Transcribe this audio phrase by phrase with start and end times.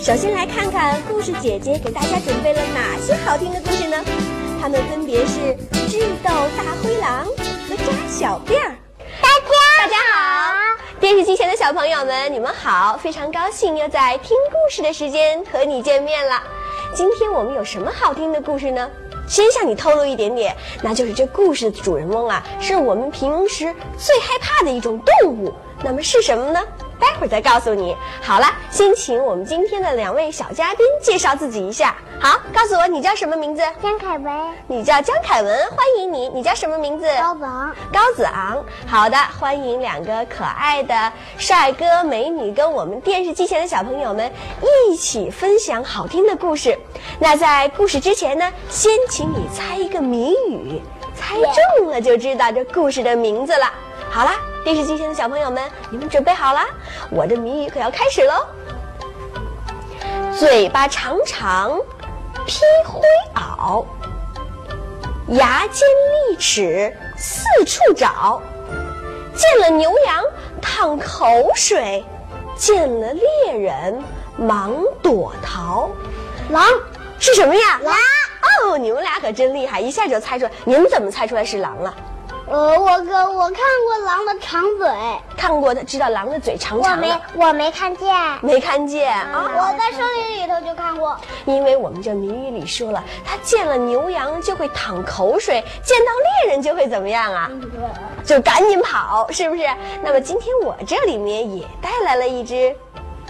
[0.00, 3.96] 首先来看看故事姐姐给大家准备了哪些好听的故事呢？
[4.60, 5.38] 它们分别是
[5.88, 7.24] 《智斗大灰狼》
[7.68, 8.70] 和《扎小辫儿》。
[9.22, 9.46] 大家
[9.78, 10.52] 大家好，
[10.98, 12.98] 电视机前的小朋友们，你们好！
[13.00, 16.42] 非常高兴又在听故事的时间和你见面了。
[16.92, 18.90] 今天我们有什么好听的故事呢？
[19.28, 25.52] 先向你透露一点点，那就是这故事的主人翁啊，是我们平时最害怕的一种动物。
[25.84, 26.60] 那么是什么呢？
[27.06, 27.96] 待会儿再告诉你。
[28.20, 31.94] 好了，先请我们今天的两位小嘉宾介绍自己一下。
[32.18, 33.62] 好，告诉我你叫什么名字？
[33.80, 36.28] 江凯文、你叫江凯文，欢迎你。
[36.30, 37.06] 你叫什么名字？
[37.18, 38.64] 高昂、高子昂。
[38.86, 44.32] 好的，欢迎两个可爱的帅哥美女跟我们电视机前的小朋友们
[44.88, 46.76] 一起分享好听的故事。
[47.18, 50.82] 那在故事之前呢，先请你猜一个谜语，
[51.14, 53.70] 猜中了就知道这故事的名字了。
[54.10, 54.36] 好啦，
[54.66, 56.58] 电视机前的小朋友们，你们准备好了？
[57.08, 58.44] 我的谜语可要开始喽！
[60.36, 61.78] 嘴巴长长，
[62.44, 63.00] 披灰
[63.32, 63.84] 袄，
[65.28, 65.86] 牙尖
[66.28, 68.42] 利齿，四处找。
[69.36, 69.70] 见了。
[69.70, 70.24] 牛羊
[70.60, 72.04] 淌口水，
[72.56, 73.12] 见了。
[73.44, 74.02] 猎人
[74.36, 75.88] 忙躲逃。
[76.50, 76.64] 狼、
[77.20, 77.80] 是什么呀？
[77.84, 77.94] 狼。
[78.64, 80.50] 哦，你们俩可真厉害，一下就猜出来。
[80.64, 81.94] 你们怎么猜出来是狼了？
[82.48, 84.88] 呃，我哥，我看过狼的长嘴，
[85.36, 88.14] 看过的知道狼的嘴长我没长的，我没看见。
[88.40, 89.50] 没看见啊？
[89.52, 91.16] 我在森林里头就看过。
[91.44, 96.12] 因为我们这谜语里说了，他见了牛羊就会淌口水，见到
[96.44, 97.50] 猎人就会怎么样啊？
[98.24, 99.62] 就赶紧跑，是不是？
[100.00, 102.72] 那么今天我这里面也带来了一只，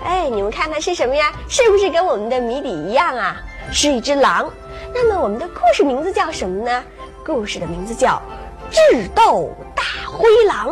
[0.04, 1.32] 哎，你们看看是什么呀？
[1.48, 3.36] 是不是跟我们的谜底一样啊？
[3.72, 4.50] 是一只狼。
[4.92, 6.84] 那么我们的故事名字叫什么呢？
[7.24, 8.10] 故事的名字叫
[8.70, 10.70] 《智斗大灰狼》。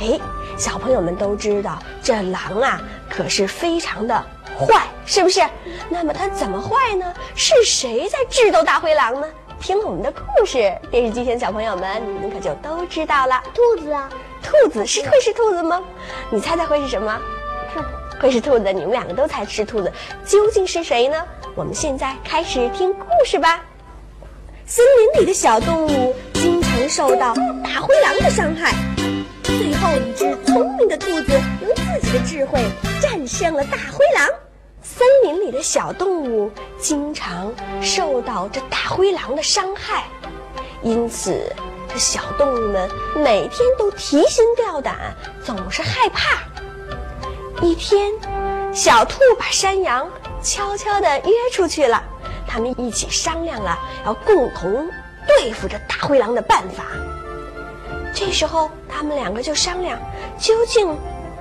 [0.00, 0.20] 哎，
[0.56, 4.14] 小朋友们都知道，这狼啊可是非常的
[4.58, 5.40] 坏，是不是？
[5.88, 7.14] 那么它怎么坏呢？
[7.34, 9.26] 是谁在智斗大灰狼呢？
[9.60, 13.40] 听了我们的故事，电视机前的小朋友们，你们可就都知道了。
[13.54, 14.08] 兔子啊，
[14.42, 15.80] 兔子是会是兔子吗？
[16.30, 17.20] 你猜猜会是什么？
[17.72, 17.78] 是
[18.20, 19.92] 会是兔子，你们两个都猜是兔子，
[20.24, 21.16] 究竟是谁呢？
[21.54, 23.60] 我们现在开始听故事吧。
[24.66, 26.14] 森林里的小动物
[26.94, 27.32] 受到
[27.64, 28.74] 大灰狼的伤害，
[29.42, 31.32] 最后一只聪明的兔子
[31.62, 32.62] 用自己的智慧
[33.00, 34.28] 战胜了大灰狼。
[34.82, 40.04] 森林里的小动物经常受到这大灰狼的伤害，
[40.82, 41.50] 因此
[41.88, 46.42] 这小动物们每天都提心吊胆，总是害怕。
[47.62, 48.12] 一天，
[48.70, 50.06] 小兔把山羊
[50.42, 52.04] 悄悄地约出去了，
[52.46, 54.90] 他们一起商量了要共同
[55.26, 56.84] 对付这大灰狼的办法。
[58.14, 59.98] 这时候，他们两个就商量，
[60.38, 60.96] 究竟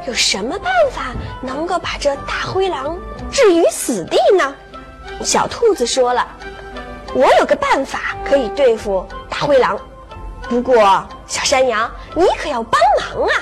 [0.08, 2.98] 有什么办法能够把这大灰狼
[3.30, 4.56] 置于死地呢？
[5.24, 6.26] 小兔子说了
[7.14, 9.78] ：“我有个办法可以对付大灰狼，
[10.44, 13.34] 不过小山羊，你可要帮忙啊！”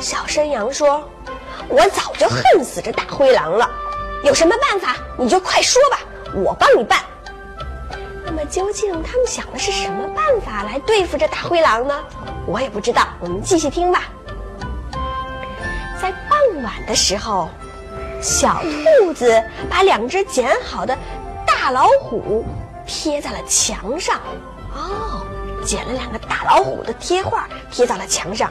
[0.00, 1.08] 小山羊说
[1.68, 3.70] ：“我早就恨死这大灰狼了，
[4.24, 5.98] 有什么办法你就快说吧，
[6.34, 6.98] 我帮你办。”
[8.42, 11.96] 那究竟他们想的是什么办法来对付这大灰狼呢？
[12.44, 14.08] 我也不知道，我们继续听吧。
[16.00, 17.48] 在傍晚的时候，
[18.20, 18.60] 小
[18.98, 20.98] 兔子把两只剪好的
[21.46, 22.44] 大老虎
[22.84, 24.20] 贴在了墙上。
[24.74, 25.24] 哦，
[25.64, 28.50] 剪了两个大老虎的贴画贴到了墙上，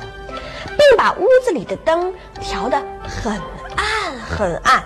[0.67, 3.33] 并把屋子里的灯调得很
[3.75, 4.81] 暗很暗。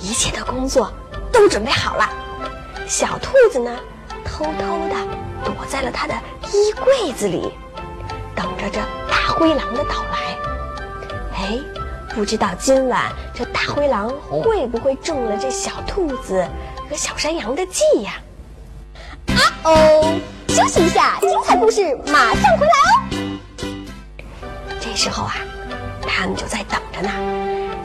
[0.00, 0.90] 一切的工作
[1.30, 2.08] 都准备好了。
[2.86, 3.78] 小兔子呢，
[4.30, 4.94] 偷偷的
[5.44, 6.14] 躲在了他的
[6.52, 7.52] 衣柜子里，
[8.34, 8.78] 等着这
[9.10, 10.36] 大灰狼的到来。
[11.34, 11.58] 哎，
[12.14, 16.46] 不知道今晚这大灰狼会不会中了这小兔子
[16.88, 18.14] 和小山羊的计呀？
[19.26, 20.18] 啊哦，
[20.48, 22.96] 休息一下，精彩故事马上回来哦。
[24.80, 25.34] 这时候啊，
[26.02, 27.10] 他们就在等着呢。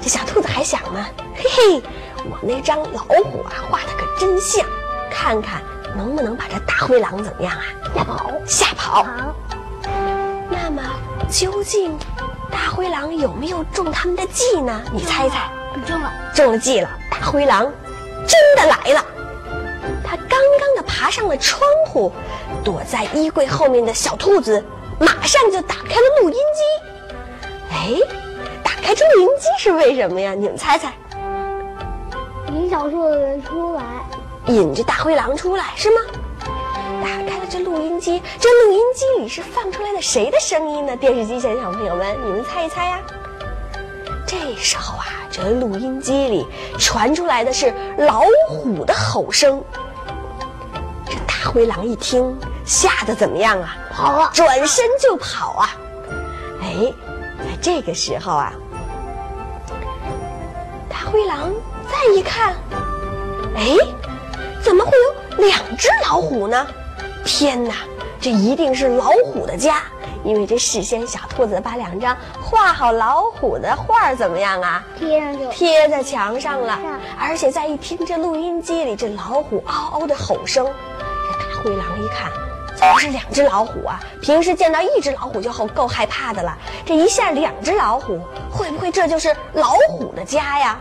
[0.01, 1.06] 这小兔子还想呢，
[1.36, 1.81] 嘿嘿，
[2.30, 4.65] 我那张老虎啊画的可真像，
[5.09, 5.62] 看看
[5.95, 7.63] 能不能把这大灰狼怎么样啊？
[7.94, 9.03] 吓跑，吓跑。
[9.03, 9.36] 好，
[10.50, 10.81] 那么
[11.30, 11.97] 究竟
[12.51, 14.81] 大灰狼有没有中他们的计呢？
[14.92, 15.50] 你猜猜，
[15.86, 16.12] 中了。
[16.33, 17.71] 中了计了，大灰狼
[18.27, 19.06] 真的来了。
[20.03, 22.12] 他刚刚的爬上了窗户，
[22.63, 24.63] 躲在衣柜后面的小兔子
[25.00, 26.62] 马上就打开了录音机。
[27.71, 28.00] 哎，
[28.63, 30.33] 打开录音机是为什么呀？
[30.33, 30.94] 你们猜猜，
[32.51, 33.83] 引小兔子出来，
[34.47, 36.01] 引着大灰狼出来是吗？
[37.03, 40.95] 打开了这录音机，这录音机里是放出来的谁的声音呢？
[40.95, 43.00] 电视机前的小朋友们，你们猜一猜呀？
[44.27, 46.45] 这这时候啊，这录音机里
[46.77, 49.59] 传出来的是老虎的吼声。
[51.07, 53.75] 这大灰狼一听，吓得怎么样啊？
[53.91, 55.75] 跑啊，转身就跑啊！
[56.62, 56.94] 哎，
[57.39, 58.53] 在这个时候啊，
[60.88, 61.51] 大灰狼
[61.91, 62.53] 再一看，
[63.56, 63.75] 哎，
[64.65, 66.65] 怎么会有两只老虎呢？
[67.23, 67.75] 天哪，
[68.19, 69.83] 这一定是老虎的家！
[70.23, 74.83] 因为这事先小兔子把两张画好老虎的画儿怎么样啊？
[74.97, 77.00] 贴上去，贴在墙上了上。
[77.15, 82.31] 而且再一听这录音机里这老虎嗷嗷的吼声，这大灰狼一看，
[82.75, 84.00] 怎么是两只老虎啊？
[84.19, 88.19] 平时见到一只老虎就够够害怕的了，这一下两只老虎，
[88.51, 90.79] 会不会这就是老虎的家呀？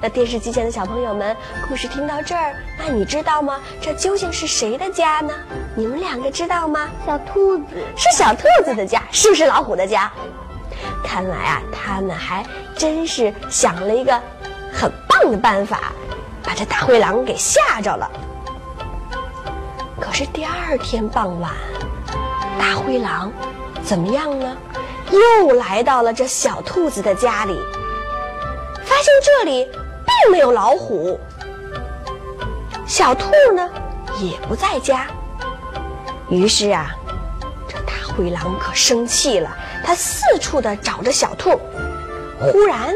[0.00, 1.34] 那电视机前的小朋友们，
[1.68, 3.60] 故事听到这儿，那你知道吗？
[3.80, 5.32] 这究竟是谁的家呢？
[5.74, 6.88] 你们两个知道吗？
[7.06, 7.64] 小兔子，
[7.96, 10.10] 是小兔子的家，是不是老虎的家？
[11.02, 12.44] 看来啊，他们还
[12.76, 14.20] 真是想了一个
[14.72, 15.92] 很棒的办法，
[16.42, 18.10] 把这大灰狼给吓着了。
[19.98, 21.50] 可是第二天傍晚，
[22.58, 23.32] 大灰狼
[23.82, 24.56] 怎么样呢？
[25.10, 27.58] 又来到了这小兔子的家里，
[28.84, 29.85] 发现这里并
[30.22, 31.18] 并没有老虎，
[32.86, 33.68] 小兔呢
[34.20, 35.06] 也不在家。
[36.28, 36.94] 于是啊，
[37.68, 39.50] 这大灰狼可生气了，
[39.84, 41.60] 他四处的找着小兔。
[42.38, 42.94] 忽然，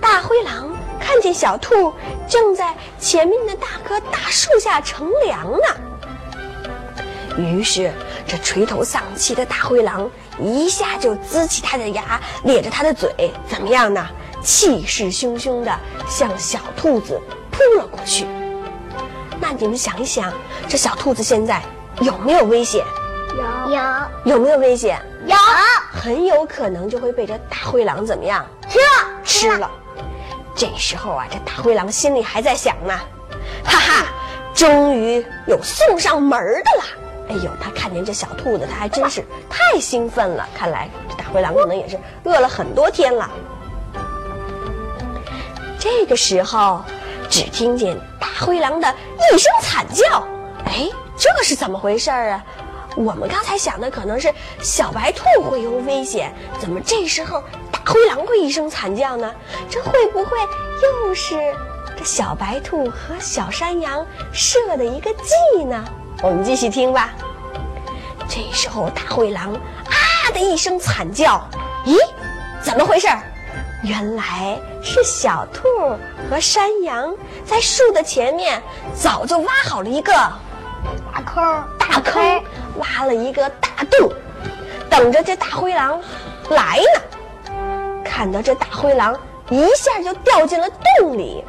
[0.00, 1.92] 大灰狼看见小兔
[2.28, 5.66] 正在前面的大棵大树下乘凉呢。
[7.36, 7.92] 于是，
[8.26, 10.10] 这垂头丧气的大灰狼
[10.40, 14.04] 一下就呲起他的牙，咧着他的嘴，怎么样呢？
[14.42, 15.72] 气势汹汹的
[16.08, 17.20] 向小兔子
[17.50, 18.26] 扑了过去。
[19.40, 20.32] 那你们想一想，
[20.68, 21.62] 这小兔子现在
[22.00, 22.84] 有没有危险？
[23.36, 25.00] 有有有没有危险？
[25.26, 25.36] 有，
[25.92, 29.70] 很有可能就会被这大灰狼怎么样吃了吃了。
[30.54, 32.98] 这时候啊，这大灰狼心里还在想呢，
[33.64, 34.06] 哈哈，
[34.54, 36.84] 终于有送上门的了。
[37.28, 40.48] 哎呦，他看见这小兔子，他还真是太兴奋了。
[40.56, 43.30] 看来这大灰狼可能也是饿了很多天了。
[45.78, 46.84] 这个时候，
[47.30, 48.94] 只听见大灰狼的
[49.32, 50.26] 一声惨叫。
[50.66, 52.44] 哎，这是怎么回事儿啊？
[52.96, 59.32] 我们刚才想的可能是小白兔会有危险，怎么这时候大灰狼会一声惨叫呢？
[59.70, 60.36] 这会不会
[61.06, 61.36] 又是
[61.96, 65.84] 这小白兔和小山羊设的一个计呢？
[66.22, 67.14] 我们继续听吧。
[68.28, 71.40] 这时候大灰狼啊的一声惨叫，
[71.86, 71.96] 咦，
[72.60, 73.22] 怎么回事儿？
[73.82, 75.68] 原来是小兔
[76.28, 77.14] 和山羊
[77.44, 78.60] 在树的前面
[78.94, 82.42] 早就挖好了一个大坑，大坑，
[82.78, 84.10] 挖了一个大洞，
[84.90, 86.00] 等着这大灰狼
[86.50, 88.02] 来呢。
[88.04, 89.16] 看到这大灰狼
[89.48, 91.44] 一下就掉进了洞里，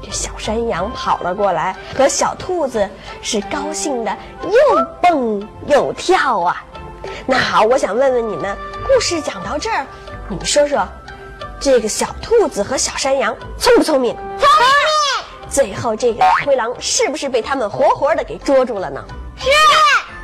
[0.00, 2.88] 这小山羊跑了过来，和小兔子
[3.20, 6.64] 是高兴的又蹦又跳啊。
[7.26, 8.56] 那好，我想问问你们，
[8.86, 9.84] 故事讲到这儿，
[10.28, 10.86] 你们说说，
[11.64, 14.14] 这个小兔子和小山羊聪不聪明？
[14.14, 19.02] 聪明，最后这个大灰狼是不是被他们活活的给捉住了呢？
[19.38, 19.48] 是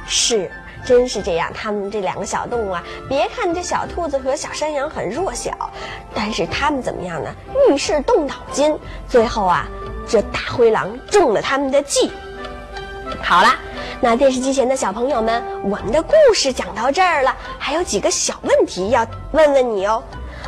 [0.06, 0.52] 是，
[0.84, 1.50] 真是这样。
[1.54, 5.50] 他们这两个小动物啊，别看这小兔子和小山羊很弱小，
[6.14, 7.34] 但是他们怎么样呢？
[7.70, 8.78] 遇事动脑筋，
[9.08, 9.66] 最后啊，
[10.06, 12.12] 这大灰狼中了他们的计。
[13.22, 13.48] 好了，
[13.98, 20.04] 那电视机前的小朋友们，我们的故事讲到这儿了，还有几个小问题要问问你哦。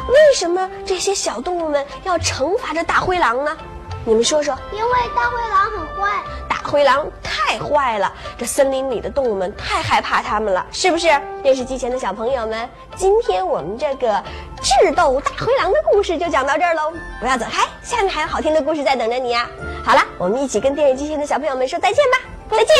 [0.09, 3.57] 为什么这些小动物们要惩罚这大灰狼呢？
[4.05, 4.57] 你们说说。
[4.73, 11.09] 因为大灰狼很坏，大灰狼太坏了，这森林里的动物们太害怕它们了，是不是？
[11.43, 14.23] 电视机前的小朋友们，今天我们这个
[14.61, 19.49] 智斗大灰狼的故事就讲到这儿喽，不要走开，下面还有好听的故事在等着你啊！
[19.85, 22.19] 好了，我们一起跟电视机前的小朋友们说再见吧，
[22.51, 22.67] 再见。
[22.67, 22.77] 电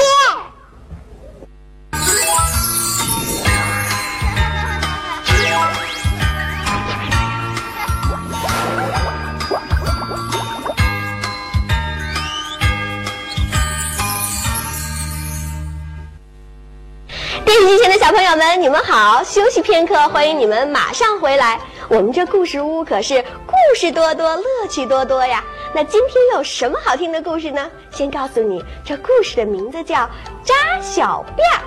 [18.33, 19.23] 朋友们，你们好！
[19.23, 21.61] 休息片刻，欢迎你们马上回来。
[21.87, 25.45] 我们这故事屋可是故事多多，乐趣多多呀。
[25.75, 27.71] 那今天有什么好听的故事呢？
[27.91, 29.97] 先告诉你，这故事的名字叫
[30.43, 31.61] 《扎小辫儿》。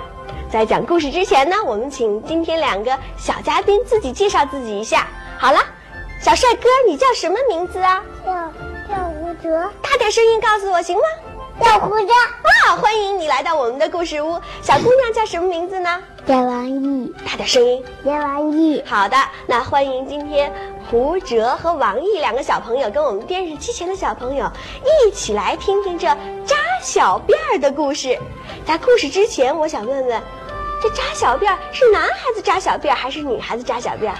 [0.52, 5.06] 在讲故事之前呢，我们请今天两个小嘉宾自己介绍自己一下。
[5.38, 5.60] 好了，
[6.20, 8.02] 小帅哥，你叫什么名字啊？
[8.24, 8.32] 叫
[8.92, 11.02] 叫吴哲，大点声音告诉我行吗？
[11.60, 14.40] 叫胡哲，啊，欢迎你来到我们的故事屋。
[14.62, 16.02] 小姑娘叫什么名字呢？
[16.26, 17.82] 叫王毅，大点声音。
[18.04, 20.52] 叫王毅，好的，那欢迎今天
[20.90, 24.50] 胡哲和王毅两个小朋友跟我们电视机前的小朋友
[24.84, 26.06] 一起来听听这
[26.44, 28.18] 扎小辫儿的故事。
[28.66, 30.22] 在故事之前，我想问问，
[30.82, 34.16] 这扎小辫儿是男孩子扎小辫儿还是女孩子扎小辫儿？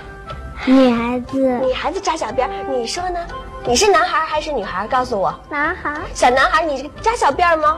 [0.65, 3.21] 女孩子，女孩子扎小辫儿，你说呢？
[3.69, 4.87] 你是男孩还是女孩？
[4.87, 5.35] 告诉我。
[5.51, 7.77] 男孩小男孩，你扎小辫儿吗？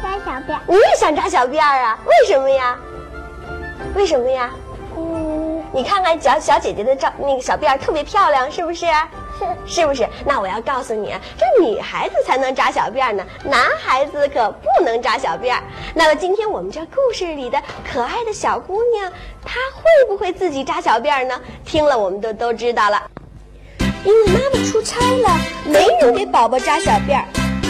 [0.00, 1.98] 扎小辫，你也想扎小辫儿啊？
[2.06, 2.78] 为什么呀？
[3.96, 4.48] 为什么呀？
[4.96, 8.86] 嗯，你看看小小姐姐的照，那个小辫儿特别漂亮，是不是？
[9.66, 10.08] 是是不是？
[10.24, 15.60] 那我要告诉你，这女孩子才能扎小辫儿呢，男孩子可不能扎小辫儿。
[15.94, 19.12] 那么今天我们这故事里的可爱的小姑娘，
[19.44, 21.40] 她会不会自己扎小辫儿呢？
[21.64, 23.02] 听了我们都都知道了。
[24.04, 25.28] 因为妈妈出差了，
[25.64, 27.24] 没人给宝宝扎小辫儿，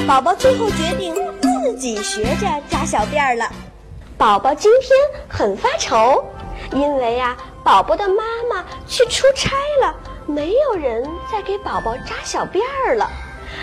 [0.07, 3.51] 宝宝最后决定自己学着扎小辫儿了。
[4.17, 4.91] 宝宝今天
[5.29, 6.25] 很发愁，
[6.73, 9.95] 因为呀、宝宝的妈妈去出差了，
[10.27, 13.11] 没有人再给宝宝扎小辫儿了。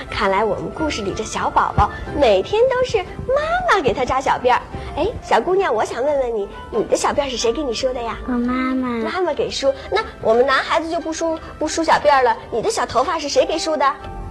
[0.10, 4.62] 看来我们故事里这小宝宝每天都是妈妈给他扎小辫儿。
[4.98, 8.18] 哎，小姑娘，我想问问你，你的小辫儿是谁给你梳的呀？
[8.27, 9.74] 我妈妈，妈妈给梳。
[9.92, 12.38] 那我们男孩子就不梳不梳小辫儿了。
[12.51, 13.86] 你的小头发是谁给梳的？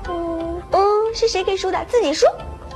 [0.09, 1.85] 嗯，嗯，是谁给梳的？
[1.87, 2.27] 自己梳。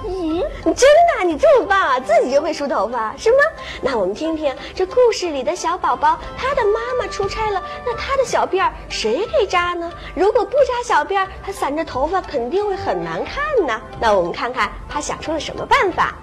[0.05, 0.89] 咦，你真
[1.19, 3.39] 的，你这么棒啊，自己就会梳头发是吗？
[3.83, 9.91] 那我们听听这故事里的小宝宝，他的妈妈出差了，那他的小辫儿谁给扎呢？
[10.15, 13.81] 如果不扎小辫儿，他散着头发肯定会很难看呢。
[14.01, 16.15] 那我们看看他想出了什么办法。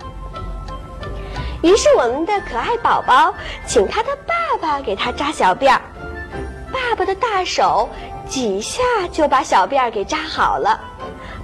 [1.62, 3.34] 于是我们的可爱宝宝
[3.66, 5.82] 请他的爸爸给他扎小辫儿，
[6.72, 7.90] 爸爸的大手
[8.28, 10.80] 几下就把小辫儿给扎好了。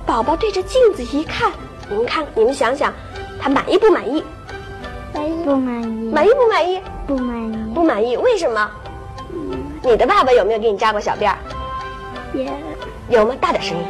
[0.05, 1.51] 宝宝对着镜子一看，
[1.91, 2.93] 你们看，你们想想，
[3.37, 4.23] 他满意不满意？
[5.13, 6.81] 满意不满意，满意不满意？
[7.05, 8.71] 不满意，不满意，为什么？
[9.83, 11.37] 你的爸爸有没有给你扎过小辫儿？
[12.33, 12.45] 有
[13.09, 13.35] 有吗？
[13.41, 13.83] 大点声音。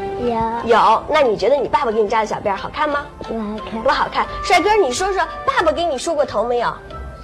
[0.66, 1.04] 有有。
[1.10, 3.06] 那你觉得你爸爸给你扎的小辫儿好看吗？
[3.20, 4.26] 不好看不，好看。
[4.44, 6.74] 帅哥，你说说，爸爸给你梳过头没有？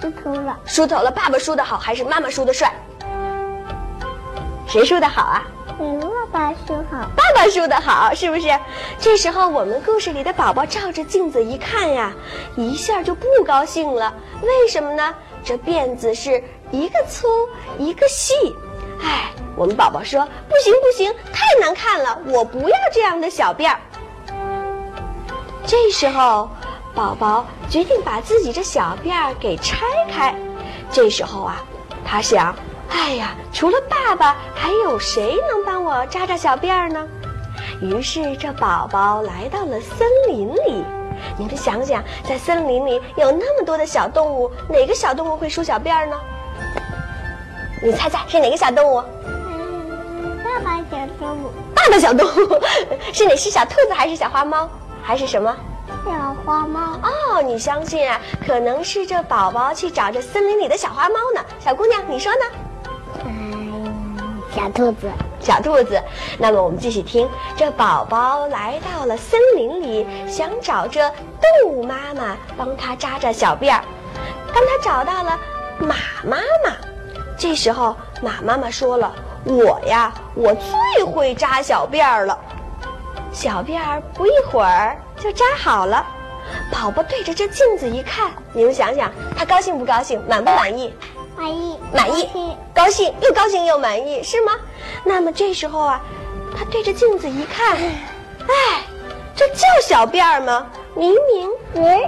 [0.00, 1.10] 梳头了，梳头了。
[1.10, 2.72] 爸爸梳的好还是妈妈梳的帅？
[4.68, 5.42] 谁梳的好啊？
[5.78, 8.48] 给爸爸梳好，爸爸梳的好，是不是？
[8.98, 12.12] 这时候我们故事里的宝宝照着镜子一看呀，
[12.56, 14.12] 一下就不高兴了。
[14.42, 15.14] 为什么呢？
[15.44, 16.42] 这辫子是
[16.72, 17.28] 一个粗
[17.78, 18.34] 一个细，
[19.00, 23.78] 哎，我们宝宝说不行不行，太难看了，我不要这样的小辫儿。
[25.64, 26.50] 这时候，
[26.92, 30.34] 宝宝决定把自己这小辫儿给拆开。
[30.90, 31.62] 这时候啊，
[32.04, 32.54] 他想，
[32.90, 37.06] 哎呀，除了爸爸，还有谁能帮我扎扎小辫儿呢？
[37.80, 40.84] 于是这宝宝来到了森林里。
[41.36, 46.16] 你们想想，在森林里有那么多的小动物，哪个小动物会梳小辫儿呢？
[47.82, 49.02] 你猜猜是哪个小动物？
[49.24, 52.60] 嗯，爸爸小动物，爸爸小动物
[53.12, 53.34] 是哪？
[53.36, 54.68] 是小兔子还是小花猫？
[55.02, 55.54] 还是什么？
[56.04, 58.20] 小花猫，哦，你相信啊？
[58.46, 61.40] 可能是这宝宝去找这森林里的小花猫呢。
[61.58, 62.44] 小姑娘，你说呢？
[64.58, 66.02] 小兔子，小兔子。
[66.36, 73.84] 那么我们继续听，这宝宝来到了森林里，想找这动物妈妈帮他扎扎小辫儿。
[74.52, 75.38] 当他找到了
[75.78, 76.72] 马妈妈，
[77.38, 79.14] 这时候马妈妈说了
[79.46, 82.36] ：“我呀，我最会扎小辫儿了。”
[83.30, 86.04] 小辫儿不一会儿就扎好了。
[86.72, 90.20] 宝宝对着这镜子一看，你们想想，他高兴不高兴？
[90.28, 90.92] 满不满意？
[91.38, 92.28] 满意，满意，
[92.74, 94.52] 高兴，又高兴又满意，是吗？
[95.04, 96.00] 那么这时候啊，
[96.56, 98.82] 他对着镜子一看，哎，
[99.36, 100.66] 这叫小辫儿吗？
[100.96, 102.00] 明明嗯，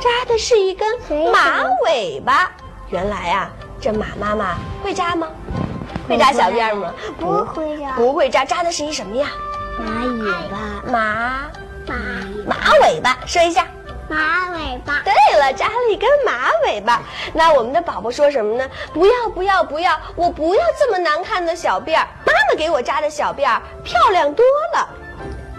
[0.00, 0.88] 扎的是一根
[1.32, 2.52] 马尾巴。
[2.90, 5.26] 原来啊，这马妈妈会扎吗？
[6.08, 6.94] 会扎小辫儿吗？
[7.18, 9.26] 不会扎不会扎，扎的是一什么呀？
[9.80, 11.50] 马尾巴，马
[11.88, 11.96] 马
[12.46, 12.56] 马
[12.86, 13.66] 尾巴，说一下。
[14.08, 17.02] 马尾巴，对了，扎了一根马尾巴。
[17.32, 18.68] 那我们的宝宝说什么呢？
[18.92, 24.44] 不要不要不要，我不要这么难看的小辫儿，妈妈给我扎的小辫儿漂亮多
[24.74, 24.88] 了。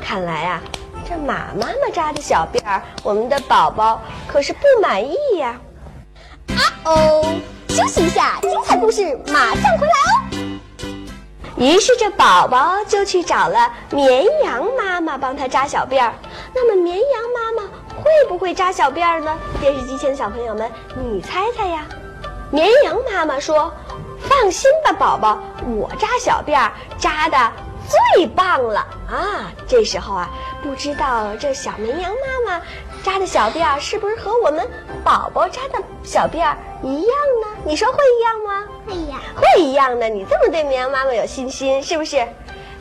[0.03, 0.61] 看来啊，
[1.09, 5.59] 这马妈妈扎的小辫儿，我们的宝宝可是不满意呀。
[6.49, 7.25] 啊哦，
[7.69, 10.11] 休息一下，精彩故事马上回来哦。
[11.57, 16.13] 于是这宝宝就去找了绵羊妈妈帮他扎小辫儿。
[16.53, 19.37] 那么绵羊妈妈会不会扎小辫儿呢？
[19.59, 21.85] 电视机前的小朋友们，你猜猜呀？
[22.51, 23.73] 绵羊妈妈说
[24.21, 27.51] ：“放心吧，宝宝，我扎小辫儿扎的
[28.15, 30.29] 最棒了啊！”这时候啊，
[30.61, 32.61] 不知道这小绵羊妈妈
[33.03, 34.69] 扎的小辫儿是不是和我们
[35.03, 37.09] 宝宝扎的小辫儿一样
[37.41, 37.57] 呢？
[37.63, 38.67] 你说会一样吗？
[38.85, 39.19] 会呀。
[39.35, 40.07] 会一样的。
[40.07, 42.25] 你这么对绵羊妈妈有信心，是不是？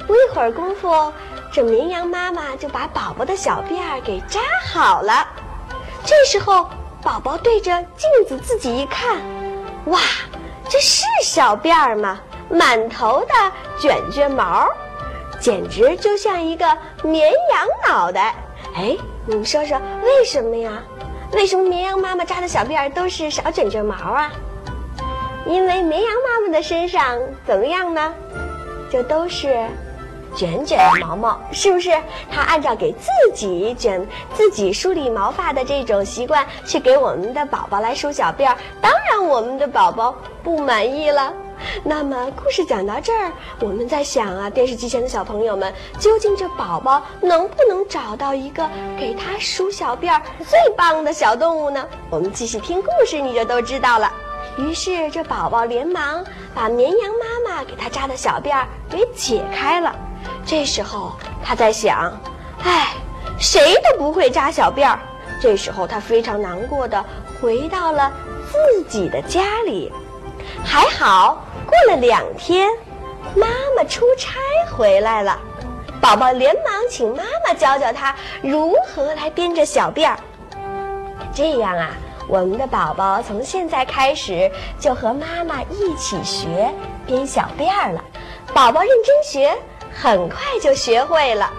[0.07, 1.11] 不一会儿功夫，
[1.55, 5.25] 这绵羊妈妈就把宝宝的小辫儿给扎好了。
[6.05, 6.69] 这时候，
[7.01, 9.19] 宝宝对着镜子自己一看，
[9.85, 10.01] 哇，
[10.69, 12.19] 这是小辫儿吗？
[12.51, 13.35] 满头的
[13.79, 14.69] 卷卷毛，
[15.39, 16.67] 简直就像一个
[17.05, 18.35] 绵羊脑袋。
[18.75, 20.83] 哎，你们说说为什么呀？
[21.35, 24.29] 为什么绵羊妈妈扎的小辫儿都是小卷卷毛啊？
[25.47, 28.13] 因为绵羊妈妈的身上怎么样呢？
[28.91, 29.69] 就都是
[30.37, 31.91] 卷卷的毛毛，是不是？
[32.31, 41.33] 它按照给自己卷、自己梳理毛发的这种习惯，去给我们的宝宝来梳小辫儿，当然我们的宝宝不满意了。
[41.85, 51.87] 那么故事讲到这儿，我们在想啊，电视机前的小朋友们，究竟这宝宝能不能找到一个给他梳小辫儿最棒的小动物呢？
[52.11, 54.13] 我们继续听故事，你就都知道了。
[54.59, 56.25] 于是这宝宝连忙
[56.55, 59.95] 把绵羊妈妈给他扎的小辫儿给解开了。
[60.45, 61.13] 这时候
[61.43, 62.13] 他在想，
[62.63, 62.93] 哎，
[63.39, 64.99] 谁都不会扎小辫儿。
[65.41, 67.05] 这时候他非常难过的
[67.41, 68.13] 回到了
[68.51, 69.93] 自己的家里。
[70.65, 72.69] 还好，过了两天，
[73.35, 74.39] 妈妈出差
[74.75, 75.39] 回来了，
[76.01, 80.19] 宝宝连忙请妈妈教教他如何来编着小辫儿。
[81.35, 81.91] 这样啊，
[82.29, 86.73] 我们的宝宝从现在开始就和妈妈一起学
[87.07, 88.05] 编小辫儿了。
[88.53, 89.53] 宝宝认真学，
[89.95, 91.51] 很快就学会了。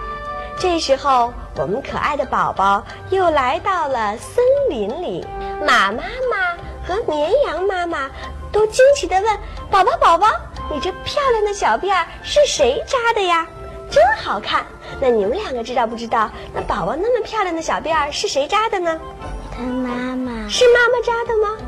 [0.58, 5.26] 这时候，我们可爱的宝宝又来到了森林里，
[5.60, 8.10] 马妈妈和绵羊妈妈。
[8.52, 9.38] 都惊奇地问
[9.70, 10.28] ：“宝宝，宝宝，
[10.72, 13.46] 你这漂亮的小辫儿是谁扎的呀？
[13.90, 14.64] 真好看！
[14.98, 16.30] 那你们两个知道不知道？
[16.54, 18.98] 那宝宝那么漂亮的小辫儿是谁扎的呢？
[19.54, 21.58] 他妈妈是妈妈扎的吗？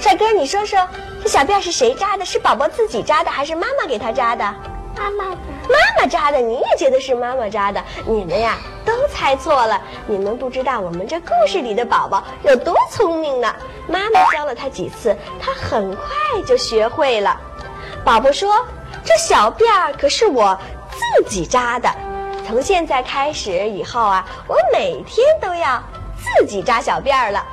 [0.00, 0.84] 帅哥，你说说，
[1.22, 2.24] 这小辫儿是谁扎的？
[2.24, 4.54] 是宝宝自己扎的，还是妈妈给他扎的？
[4.96, 5.40] 妈妈扎。
[5.68, 7.82] 妈妈扎的，你也觉得是妈妈扎的？
[8.06, 9.80] 你们呀，都猜错了。
[10.06, 13.54] 你们不知道我们这故事里的宝宝有多聪明呢？
[13.88, 16.04] 妈妈教了他几次，他很快
[16.46, 17.38] 就学会了。
[18.04, 18.64] 宝宝说
[19.04, 20.58] ：“这小辫儿可是我
[20.90, 21.88] 自己扎的，
[22.46, 25.82] 从现在开始以后啊，我每天都要
[26.16, 27.44] 自己扎小辫儿了。”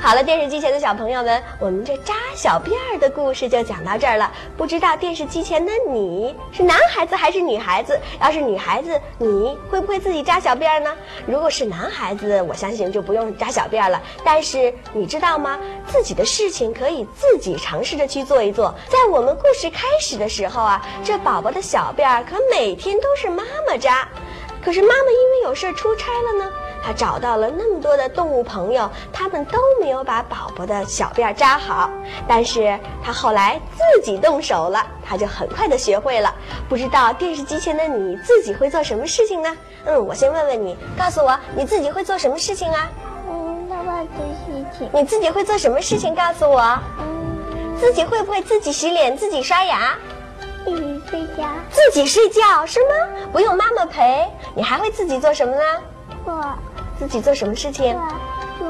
[0.00, 4.30] 好了，电视机前的小朋友们，我们这扎小辫儿的故事就讲到这儿了。
[4.56, 7.98] 不知道电视机前的你是男孩子还是女孩子？
[8.20, 10.94] 要是女孩子，你会不会自己扎小辫儿呢？
[11.26, 14.00] 如果是男孩子，我相信就不用扎小辫儿了。
[14.24, 15.58] 但是你知道吗？
[15.86, 18.74] 自己的事情可以自己尝试着去做一做。
[18.88, 24.08] 在我们故事开始的时候啊，这宝宝的小辫儿可每天都是妈妈扎，
[24.64, 26.52] 可是妈妈因为有事儿出差了呢。
[26.82, 31.90] 他找到了那么多的动物朋友，他们都没有把宝宝的小辫扎好。
[32.26, 36.34] 但是他后来自己动手了，他就很快的学会了。
[36.68, 39.56] 不知道电视机前的你自己会做什么事情呢？
[39.84, 42.90] 嗯，我先问问你，告诉我你自己会做什么事情啊？
[43.28, 44.08] 嗯，爸爸的
[44.44, 44.90] 事情。
[44.92, 46.14] 你自己会做什么事情？
[46.14, 46.60] 告诉我。
[46.98, 49.94] 嗯，自己会不会自己洗脸、自己刷牙？
[50.64, 51.48] 自己睡觉。
[51.70, 53.26] 自己睡觉是吗？
[53.32, 55.62] 不用妈妈陪，你还会自己做什么呢？
[56.24, 56.58] 我。
[57.02, 57.98] 自己做什么事情？
[58.60, 58.68] 做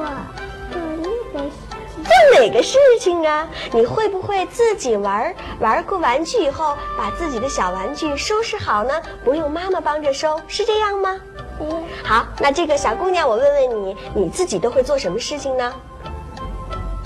[0.73, 1.59] 做那个事
[1.95, 2.03] 情。
[2.03, 3.47] 做哪个事情啊？
[3.73, 8.95] 你会不会自己玩玩过玩具以后，把自己的小玩具收拾好呢？
[9.23, 11.21] 不用妈妈帮着收，是这样吗？
[11.61, 11.85] 嗯。
[12.03, 15.75] 好，那这个小姑娘，我问问你，你自己都会做什么事情呢？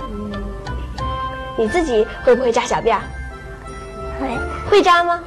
[0.03, 0.33] 嗯。
[1.57, 3.03] 你自己会不会扎小辫儿？
[4.21, 4.29] 会。
[4.71, 5.21] 会扎吗？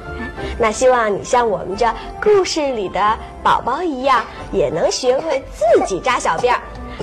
[0.58, 1.86] 那希望你像我们这
[2.22, 6.60] 故事里的宝宝一样，也能学会自己扎小辫儿。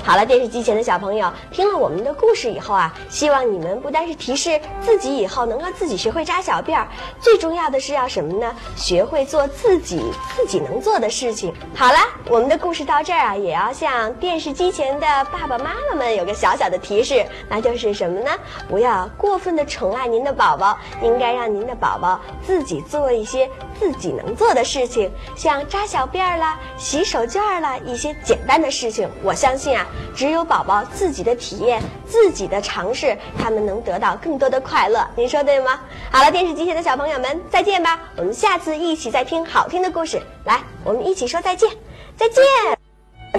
[0.08, 6.88] 好了，电视机前的小朋友，听了我们的故事以后啊，希望你们不单是提示自己以后能够自己学会扎小辫儿，
[7.20, 8.50] 最重要的是要什么呢？
[8.74, 10.02] 学会做自己
[10.34, 11.52] 自己能做的事情。
[11.74, 11.98] 好了，
[12.30, 18.30] 我们的故事到这儿啊，也要向电视机前的爸爸妈妈们有个小小的提示，那就是什么呢？
[18.66, 23.46] 不要过分的宠爱您的宝宝，应该让您的宝宝自己做一些
[23.78, 29.08] 自己能做的事情，像扎小辫儿啦、洗手绢儿啦，一些简单的事情。
[29.22, 29.86] 我相信啊。
[30.16, 35.06] 只有宝宝自己的体验、自己的尝试，他们能得到更多的快乐。
[35.14, 35.78] 您说对吗？
[36.10, 38.00] 好了，电视机前的小朋友们，再见吧！
[38.16, 40.20] 我们下次一起再听好听的故事。
[40.44, 41.70] 来，我们一起说再见，
[42.16, 42.42] 再见。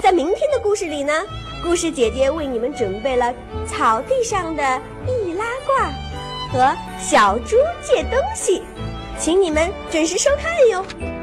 [0.00, 1.12] 在明天的故事里呢，
[1.62, 3.30] 故事姐姐为你们准备了
[3.66, 4.62] 草地上的
[5.06, 5.92] 易拉罐
[6.50, 8.62] 和小猪借东西，
[9.20, 11.19] 请你们准时收看哟。